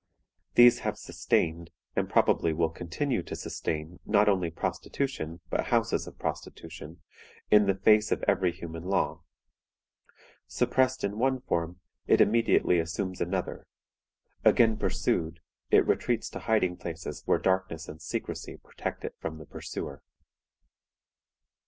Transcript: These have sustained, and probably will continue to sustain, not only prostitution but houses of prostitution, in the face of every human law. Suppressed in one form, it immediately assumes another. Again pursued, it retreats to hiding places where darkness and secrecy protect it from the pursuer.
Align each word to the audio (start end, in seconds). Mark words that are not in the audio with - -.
These 0.55 0.79
have 0.79 0.97
sustained, 0.97 1.69
and 1.95 2.09
probably 2.09 2.53
will 2.53 2.71
continue 2.71 3.21
to 3.21 3.35
sustain, 3.35 3.99
not 4.03 4.27
only 4.27 4.49
prostitution 4.49 5.41
but 5.51 5.67
houses 5.67 6.07
of 6.07 6.17
prostitution, 6.17 7.03
in 7.51 7.67
the 7.67 7.75
face 7.75 8.11
of 8.11 8.23
every 8.27 8.51
human 8.51 8.81
law. 8.81 9.21
Suppressed 10.47 11.03
in 11.03 11.19
one 11.19 11.39
form, 11.41 11.81
it 12.07 12.19
immediately 12.19 12.79
assumes 12.79 13.21
another. 13.21 13.67
Again 14.43 14.75
pursued, 14.75 15.39
it 15.69 15.85
retreats 15.85 16.29
to 16.31 16.39
hiding 16.39 16.77
places 16.77 17.21
where 17.27 17.37
darkness 17.37 17.87
and 17.87 18.01
secrecy 18.01 18.57
protect 18.57 19.05
it 19.05 19.13
from 19.19 19.37
the 19.37 19.45
pursuer. 19.45 20.01